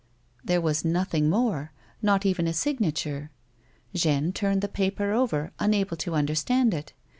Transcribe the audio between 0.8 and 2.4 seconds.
nothing more, not